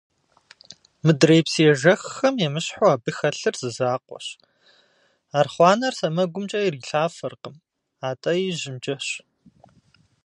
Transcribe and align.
Мыдрей 1.05 1.41
псы 1.45 1.61
ежэххэм 1.71 2.35
емыщхьу 2.47 2.87
абы 2.93 3.11
хэлъыр 3.17 3.55
зы 3.61 3.69
закъуэщ– 3.77 4.25
архъуанэр 5.39 5.93
сэмэгумкӏэ 5.99 6.59
ирилъафэркъым, 6.67 7.55
атӏэ 8.07 8.33
ижьымкӏэщ! 8.49 9.07